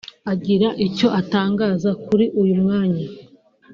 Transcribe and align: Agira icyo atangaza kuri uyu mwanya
Agira 0.33 0.67
icyo 0.87 1.07
atangaza 1.19 1.89
kuri 2.05 2.25
uyu 2.41 2.55
mwanya 2.61 3.05